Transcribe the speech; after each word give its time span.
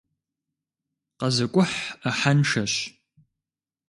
КъэзыкӀухь 1.19 1.79
Ӏыхьэншэщ. 2.01 2.73